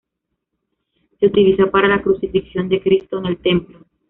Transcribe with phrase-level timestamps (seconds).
[1.19, 3.85] Se utiliza para la crucifixión de cristo en el templo.